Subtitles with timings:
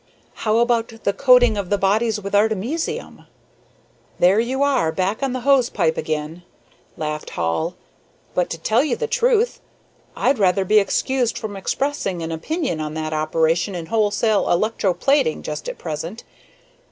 [0.33, 3.27] "How about the coating of the bodies with artemisium?"
[4.17, 6.41] "There you are back on the hose pipe again,"
[6.97, 7.75] laughed Hall.
[8.33, 9.61] "But, to tell you the truth,
[10.15, 15.43] I'd rather be excused from expressing an opinion on that operation in wholesale electro plating
[15.43, 16.23] just at present.